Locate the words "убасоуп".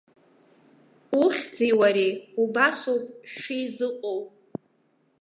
2.41-3.03